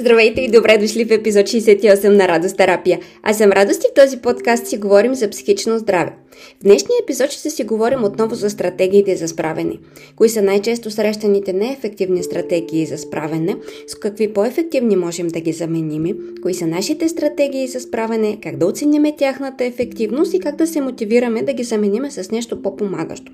Здравейте 0.00 0.40
и 0.40 0.50
добре 0.50 0.78
дошли 0.78 1.04
в 1.04 1.10
епизод 1.10 1.46
68 1.46 2.08
на 2.08 2.28
Радост 2.28 2.56
терапия. 2.56 3.00
Аз 3.22 3.38
съм 3.38 3.52
Радост 3.52 3.84
и 3.84 3.86
в 3.90 3.94
този 3.94 4.18
подкаст 4.18 4.66
си 4.66 4.76
говорим 4.76 5.14
за 5.14 5.30
психично 5.30 5.78
здраве. 5.78 6.12
В 6.60 6.62
днешния 6.62 6.96
епизод 7.02 7.30
ще 7.30 7.50
си 7.50 7.64
говорим 7.64 8.04
отново 8.04 8.34
за 8.34 8.50
стратегиите 8.50 9.16
за 9.16 9.28
справяне. 9.28 9.78
Кои 10.16 10.28
са 10.28 10.42
най-често 10.42 10.90
срещаните 10.90 11.52
неефективни 11.52 12.22
стратегии 12.22 12.86
за 12.86 12.98
справяне, 12.98 13.56
с 13.86 13.94
какви 13.94 14.32
по-ефективни 14.32 14.96
можем 14.96 15.28
да 15.28 15.40
ги 15.40 15.52
заменим, 15.52 16.16
кои 16.42 16.54
са 16.54 16.66
нашите 16.66 17.08
стратегии 17.08 17.68
за 17.68 17.80
справяне, 17.80 18.38
как 18.42 18.56
да 18.56 18.66
оценим 18.66 19.16
тяхната 19.18 19.64
ефективност 19.64 20.34
и 20.34 20.40
как 20.40 20.56
да 20.56 20.66
се 20.66 20.80
мотивираме 20.80 21.42
да 21.42 21.52
ги 21.52 21.64
заменим 21.64 22.10
с 22.10 22.30
нещо 22.30 22.62
по-помагащо. 22.62 23.32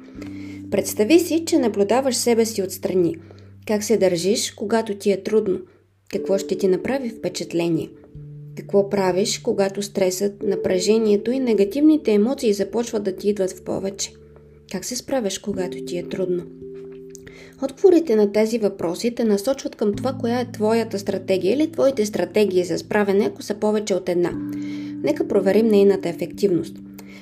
Представи 0.71 1.19
си, 1.19 1.45
че 1.47 1.59
наблюдаваш 1.59 2.17
себе 2.17 2.45
си 2.45 2.63
отстрани. 2.63 3.17
Как 3.67 3.85
се 3.85 3.97
държиш, 3.97 4.51
когато 4.51 4.95
ти 4.95 5.13
е 5.13 5.23
трудно– 5.23 5.59
какво 6.15 6.39
ще 6.39 6.59
ти 6.59 6.69
направи 6.69 7.11
впечатление? 7.11 7.91
Какво 8.57 8.91
правиш, 8.91 9.39
когато 9.39 9.83
стресът, 9.83 10.43
напрежението 10.43 11.31
и 11.31 11.39
негативните 11.39 12.13
емоции 12.13 12.53
започват 12.53 13.03
да 13.03 13.17
ти 13.17 13.29
идват 13.29 13.53
в 13.53 13.63
повече? 13.63 14.13
Как 14.73 14.85
се 14.85 14.97
справяш, 14.97 15.39
когато 15.39 15.85
ти 15.85 15.99
е 15.99 16.09
трудно? 16.09 16.43
Отговорите 17.63 18.17
на 18.17 18.33
тези 18.33 18.59
въпроси 18.59 19.15
те 19.15 19.25
насочват 19.25 19.77
към 19.77 19.95
това, 19.95 20.13
коя 20.21 20.41
е 20.41 20.53
твоята 20.53 20.99
стратегия 20.99 21.55
или 21.55 21.73
твоите 21.73 22.07
стратегии 22.07 22.65
за 22.65 22.79
справяне, 22.79 23.25
ако 23.25 23.43
са 23.43 23.55
повече 23.55 23.95
от 23.95 24.09
една. 24.09 24.33
Нека 25.03 25.29
проверим 25.29 25.67
нейната 25.67 26.09
ефективност. 26.09 26.77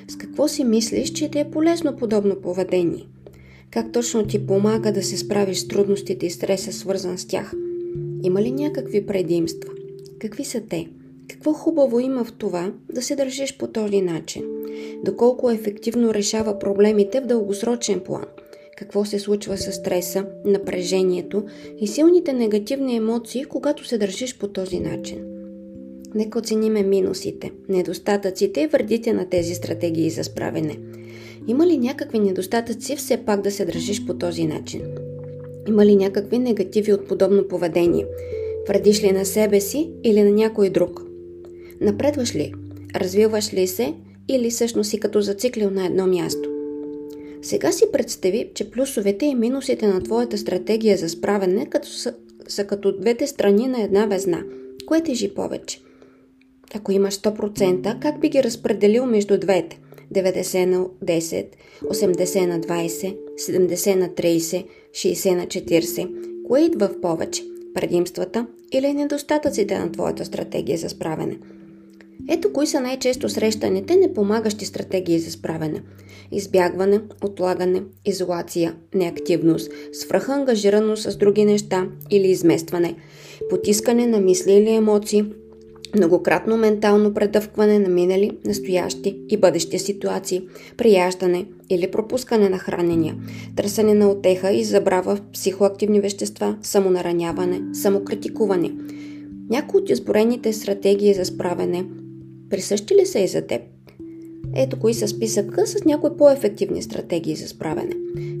С 0.07 0.15
какво 0.15 0.47
си 0.47 0.63
мислиш, 0.63 1.09
че 1.09 1.31
ти 1.31 1.39
е 1.39 1.51
полезно 1.51 1.95
подобно 1.95 2.35
поведение? 2.35 3.07
Как 3.71 3.91
точно 3.91 4.27
ти 4.27 4.47
помага 4.47 4.91
да 4.91 5.03
се 5.03 5.17
справиш 5.17 5.57
с 5.57 5.67
трудностите 5.67 6.25
и 6.25 6.29
стреса, 6.29 6.73
свързан 6.73 7.17
с 7.17 7.25
тях– 7.25 7.53
има 8.23 8.41
ли 8.41 8.51
някакви 8.51 9.05
предимства? 9.05 9.71
Какви 10.19 10.45
са 10.45 10.61
те? 10.69 10.87
Какво 11.27 11.53
хубаво 11.53 11.99
има 11.99 12.23
в 12.23 12.33
това 12.33 12.73
да 12.93 13.01
се 13.01 13.15
държиш 13.15 13.57
по 13.57 13.67
този 13.67 14.01
начин? 14.01 14.43
Доколко 15.05 15.51
ефективно 15.51 16.13
решава 16.13 16.59
проблемите 16.59 17.21
в 17.21 17.25
дългосрочен 17.25 17.99
план? 17.99 18.25
Какво 18.77 19.05
се 19.05 19.19
случва 19.19 19.57
с 19.57 19.71
стреса, 19.71 20.25
напрежението 20.45 21.43
и 21.79 21.87
силните 21.87 22.33
негативни 22.33 22.95
емоции, 22.95 23.45
когато 23.45 23.87
се 23.87 23.97
държиш 23.97 24.37
по 24.37 24.47
този 24.47 24.79
начин? 24.79 25.17
Нека 26.15 26.39
оцениме 26.39 26.83
минусите, 26.83 27.51
недостатъците 27.69 28.61
и 28.61 28.67
вредите 28.67 29.13
на 29.13 29.29
тези 29.29 29.55
стратегии 29.55 30.09
за 30.09 30.23
справяне. 30.23 30.79
Има 31.47 31.67
ли 31.67 31.77
някакви 31.77 32.19
недостатъци 32.19 32.95
все 32.95 33.17
пак 33.17 33.41
да 33.41 33.51
се 33.51 33.65
държиш 33.65 34.05
по 34.05 34.17
този 34.17 34.45
начин? 34.45 34.81
Има 35.67 35.85
ли 35.85 35.95
някакви 35.95 36.39
негативи 36.39 36.93
от 36.93 37.07
подобно 37.07 37.47
поведение? 37.47 38.05
Вредиш 38.67 39.03
ли 39.03 39.11
на 39.11 39.25
себе 39.25 39.61
си 39.61 39.91
или 40.03 40.23
на 40.23 40.31
някой 40.31 40.69
друг? 40.69 41.01
Напредваш 41.81 42.35
ли? 42.35 42.53
Развиваш 42.95 43.53
ли 43.53 43.67
се 43.67 43.93
или 44.27 44.49
всъщност 44.49 44.89
си 44.89 44.99
като 44.99 45.21
зациклил 45.21 45.69
на 45.69 45.85
едно 45.85 46.07
място? 46.07 46.49
Сега 47.41 47.71
си 47.71 47.85
представи, 47.91 48.49
че 48.53 48.71
плюсовете 48.71 49.25
и 49.25 49.35
минусите 49.35 49.87
на 49.87 50.03
твоята 50.03 50.37
стратегия 50.37 50.97
за 50.97 51.09
справяне 51.09 51.65
като 51.65 51.87
са, 51.87 52.13
са 52.47 52.63
като 52.63 52.97
двете 52.97 53.27
страни 53.27 53.67
на 53.67 53.81
една 53.81 54.05
везна. 54.05 54.43
Кое 54.85 55.01
тежи 55.01 55.33
повече? 55.33 55.79
Ако 56.75 56.91
имаш 56.91 57.13
100%, 57.13 57.99
как 57.99 58.19
би 58.19 58.29
ги 58.29 58.43
разпределил 58.43 59.05
между 59.05 59.37
двете? 59.37 59.79
90 60.13 60.65
на 60.65 60.85
10, 61.05 61.45
80 61.83 62.45
на 62.45 62.59
20, 62.59 63.17
70 63.37 63.95
на 63.95 64.09
30, 64.09 64.65
60 64.91 65.35
на 65.35 65.45
40. 65.45 66.09
Кое 66.47 66.61
идва 66.61 66.87
в 66.87 67.01
повече? 67.01 67.43
Предимствата 67.73 68.47
или 68.71 68.93
недостатъците 68.93 69.79
на 69.79 69.91
твоята 69.91 70.25
стратегия 70.25 70.77
за 70.77 70.89
справяне? 70.89 71.37
Ето 72.29 72.53
кои 72.53 72.67
са 72.67 72.79
най-често 72.79 73.29
срещаните 73.29 73.95
непомагащи 73.95 74.65
стратегии 74.65 75.19
за 75.19 75.31
справяне. 75.31 75.81
Избягване, 76.31 77.01
отлагане, 77.23 77.83
изолация, 78.05 78.75
неактивност, 78.95 79.71
свръхангажираност 79.93 81.11
с 81.11 81.17
други 81.17 81.45
неща 81.45 81.87
или 82.11 82.27
изместване, 82.27 82.95
потискане 83.49 84.07
на 84.07 84.19
мисли 84.19 84.51
или 84.51 84.69
емоции, 84.69 85.25
многократно 85.95 86.57
ментално 86.57 87.13
предъвкване 87.13 87.79
на 87.79 87.89
минали, 87.89 88.31
настоящи 88.45 89.17
и 89.29 89.37
бъдещи 89.37 89.79
ситуации, 89.79 90.41
прияждане 90.77 91.45
или 91.69 91.91
пропускане 91.91 92.49
на 92.49 92.57
хранения, 92.57 93.15
търсене 93.55 93.93
на 93.93 94.09
отеха 94.09 94.51
и 94.51 94.63
забрава 94.63 95.15
в 95.15 95.21
психоактивни 95.33 95.99
вещества, 95.99 96.57
самонараняване, 96.61 97.61
самокритикуване. 97.73 98.71
Някои 99.49 99.81
от 99.81 99.89
изборените 99.89 100.53
стратегии 100.53 101.13
за 101.13 101.25
справяне 101.25 101.85
присъщи 102.49 102.95
ли 102.95 103.05
са 103.05 103.19
и 103.19 103.27
за 103.27 103.41
теб? 103.41 103.61
Ето 104.55 104.79
кои 104.79 104.93
са 104.93 105.07
списъка 105.07 105.67
с 105.67 105.85
някои 105.85 106.17
по-ефективни 106.17 106.81
стратегии 106.81 107.35
за 107.35 107.47
справяне. 107.47 107.95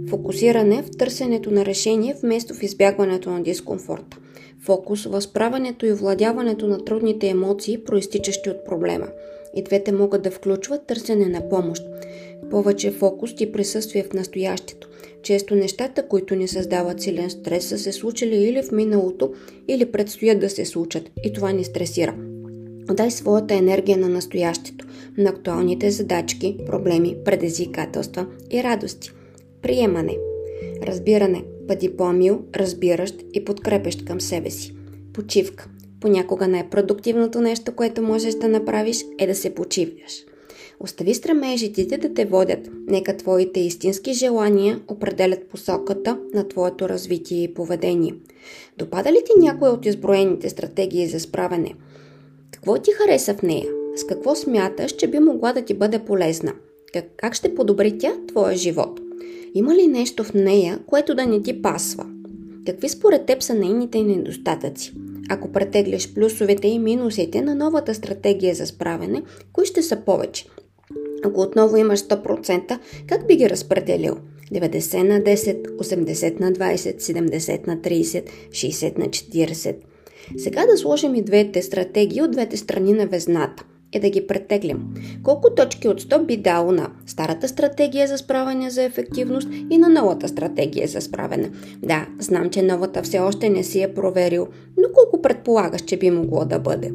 Фокусиране 0.09 0.83
в 0.83 0.97
търсенето 0.97 1.51
на 1.51 1.65
решение 1.65 2.15
вместо 2.21 2.53
в 2.53 2.63
избягването 2.63 3.29
на 3.29 3.43
дискомфорта 3.43 4.17
фокус 4.63 5.05
в 5.05 5.21
справянето 5.21 5.85
и 5.85 5.93
владяването 5.93 6.67
на 6.67 6.85
трудните 6.85 7.27
емоции, 7.27 7.83
проистичащи 7.83 8.49
от 8.49 8.65
проблема. 8.65 9.07
И 9.55 9.63
двете 9.63 9.91
могат 9.91 10.21
да 10.21 10.31
включват 10.31 10.87
търсене 10.87 11.25
на 11.25 11.49
помощ, 11.49 11.83
повече 12.49 12.91
фокус 12.91 13.31
и 13.39 13.51
присъствие 13.51 14.03
в 14.03 14.13
настоящето. 14.13 14.89
Често 15.23 15.55
нещата, 15.55 16.07
които 16.07 16.35
ни 16.35 16.47
създават 16.47 17.01
силен 17.01 17.29
стрес, 17.29 17.65
са 17.65 17.77
се 17.77 17.91
случили 17.91 18.35
или 18.35 18.63
в 18.63 18.71
миналото, 18.71 19.33
или 19.67 19.91
предстоят 19.91 20.39
да 20.39 20.49
се 20.49 20.65
случат 20.65 21.11
и 21.23 21.33
това 21.33 21.51
ни 21.51 21.63
стресира. 21.63 22.15
Дай 22.93 23.11
своята 23.11 23.53
енергия 23.53 23.97
на 23.97 24.09
настоящето, 24.09 24.85
на 25.17 25.29
актуалните 25.29 25.91
задачки, 25.91 26.57
проблеми, 26.65 27.15
предизвикателства 27.25 28.27
и 28.51 28.63
радости. 28.63 29.11
Приемане. 29.61 30.17
Разбиране. 30.83 31.43
Бъди 31.67 31.97
по-мил, 31.97 32.41
разбиращ 32.55 33.15
и 33.33 33.45
подкрепещ 33.45 34.05
към 34.05 34.21
себе 34.21 34.49
си. 34.49 34.75
Почивка. 35.13 35.69
Понякога 35.99 36.47
най-продуктивното 36.47 37.41
нещо, 37.41 37.75
което 37.75 38.01
можеш 38.01 38.33
да 38.33 38.49
направиш, 38.49 39.05
е 39.19 39.27
да 39.27 39.35
се 39.35 39.55
почиваш. 39.55 40.23
Остави 40.79 41.13
стремежите 41.13 41.97
да 41.97 42.13
те 42.13 42.25
водят. 42.25 42.69
Нека 42.87 43.17
твоите 43.17 43.59
истински 43.59 44.13
желания 44.13 44.79
определят 44.87 45.47
посоката 45.47 46.19
на 46.33 46.47
твоето 46.47 46.89
развитие 46.89 47.43
и 47.43 47.53
поведение. 47.53 48.15
Допада 48.77 49.11
ли 49.11 49.17
ти 49.25 49.31
някоя 49.39 49.71
от 49.71 49.85
изброените 49.85 50.49
стратегии 50.49 51.07
за 51.07 51.19
справяне? 51.19 51.73
Какво 52.51 52.77
ти 52.77 52.91
хареса 52.91 53.33
в 53.33 53.41
нея? 53.41 53.82
С 53.95 54.03
какво 54.03 54.35
смяташ, 54.35 54.91
че 54.91 55.07
би 55.07 55.19
могла 55.19 55.53
да 55.53 55.61
ти 55.61 55.73
бъде 55.73 55.99
полезна? 55.99 56.53
Как 57.17 57.33
ще 57.33 57.55
подобри 57.55 57.97
тя 57.97 58.13
твоя 58.27 58.55
живот? 58.55 58.99
Има 59.53 59.75
ли 59.75 59.87
нещо 59.87 60.23
в 60.23 60.33
нея, 60.33 60.79
което 60.85 61.15
да 61.15 61.25
не 61.25 61.41
ти 61.41 61.61
пасва? 61.61 62.05
Какви 62.65 62.89
според 62.89 63.25
теб 63.25 63.43
са 63.43 63.53
нейните 63.53 64.03
недостатъци? 64.03 64.93
Ако 65.29 65.51
претегляш 65.51 66.13
плюсовете 66.13 66.67
и 66.67 66.79
минусите 66.79 67.41
на 67.41 67.55
новата 67.55 67.93
стратегия 67.93 68.55
за 68.55 68.65
справяне, 68.65 69.23
кои 69.53 69.65
ще 69.65 69.81
са 69.81 69.95
повече? 69.95 70.45
Ако 71.23 71.41
отново 71.41 71.77
имаш 71.77 71.99
100%, 71.99 72.79
как 73.07 73.27
би 73.27 73.35
ги 73.35 73.49
разпределил? 73.49 74.15
90 74.53 75.03
на 75.03 75.19
10, 75.19 75.67
80 75.77 76.39
на 76.39 76.51
20, 76.51 76.99
70 76.99 77.67
на 77.67 77.77
30, 77.77 78.23
60 78.49 78.97
на 78.97 79.05
40. 79.05 79.75
Сега 80.37 80.65
да 80.65 80.77
сложим 80.77 81.15
и 81.15 81.21
двете 81.21 81.61
стратегии 81.61 82.21
от 82.21 82.31
двете 82.31 82.57
страни 82.57 82.93
на 82.93 83.07
везната 83.07 83.65
е 83.93 83.99
да 83.99 84.09
ги 84.09 84.27
претеглим. 84.27 84.79
Колко 85.23 85.49
точки 85.49 85.87
от 85.87 86.01
100 86.01 86.25
би 86.25 86.37
дало 86.37 86.71
на 86.71 86.89
старата 87.05 87.47
стратегия 87.47 88.07
за 88.07 88.17
справяне 88.17 88.69
за 88.69 88.83
ефективност 88.83 89.47
и 89.69 89.77
на 89.77 89.89
новата 89.89 90.27
стратегия 90.27 90.87
за 90.87 91.01
справяне? 91.01 91.51
Да, 91.83 92.07
знам, 92.19 92.49
че 92.49 92.61
новата 92.61 93.03
все 93.03 93.19
още 93.19 93.49
не 93.49 93.63
си 93.63 93.81
е 93.81 93.93
проверил, 93.93 94.47
но 94.77 94.87
колко 94.93 95.21
предполагаш, 95.21 95.81
че 95.81 95.97
би 95.97 96.11
могло 96.11 96.45
да 96.45 96.59
бъде? 96.59 96.91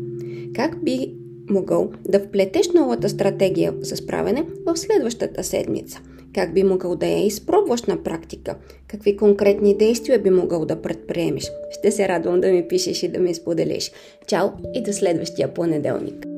Как 0.55 0.85
би 0.85 1.15
могъл 1.50 1.91
да 2.09 2.21
вплетеш 2.21 2.69
новата 2.75 3.09
стратегия 3.09 3.75
за 3.81 3.97
справяне 3.97 4.44
в 4.67 4.77
следващата 4.77 5.44
седмица? 5.44 6.01
Как 6.35 6.55
би 6.55 6.62
могъл 6.62 6.97
да 6.97 7.06
я 7.06 7.27
изпробваш 7.27 7.83
на 7.83 8.03
практика? 8.03 8.56
Какви 8.89 9.17
конкретни 9.17 9.77
действия 9.77 10.19
би 10.19 10.31
могъл 10.31 10.65
да 10.67 10.83
предприемеш? 10.83 11.51
Ще 11.71 11.91
се 11.91 12.09
радвам 12.09 12.41
да 12.41 12.49
ми 12.49 12.69
пишеш 12.69 13.03
и 13.03 13.09
да 13.09 13.19
ми 13.19 13.35
споделиш. 13.35 13.93
Чао 14.27 14.49
и 14.75 14.83
до 14.83 14.93
следващия 14.93 15.55
понеделник! 15.55 16.38